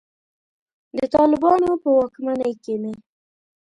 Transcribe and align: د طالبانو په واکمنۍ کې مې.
د 0.97 0.99
طالبانو 1.15 1.69
په 1.81 1.89
واکمنۍ 1.97 2.53
کې 2.63 2.73
مې. 2.81 2.93